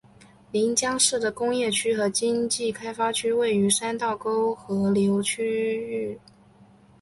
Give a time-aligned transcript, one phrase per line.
[0.51, 6.19] 临江市的工业区和经济开发区位于三道沟河流域内。